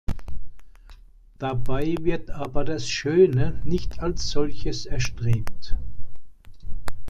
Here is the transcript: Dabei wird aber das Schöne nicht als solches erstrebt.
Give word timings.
Dabei 1.37 1.93
wird 2.01 2.31
aber 2.31 2.63
das 2.65 2.89
Schöne 2.89 3.61
nicht 3.63 3.99
als 3.99 4.31
solches 4.31 4.87
erstrebt. 4.87 5.77